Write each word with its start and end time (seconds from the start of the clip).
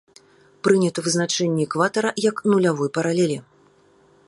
Прынята 0.67 1.03
вызначэнне 1.07 1.61
экватара 1.69 2.09
як 2.29 2.37
нулявой 2.53 2.89
паралелі. 2.99 3.37